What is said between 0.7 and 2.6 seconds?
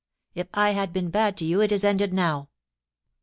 have been bad to you, it is ended now.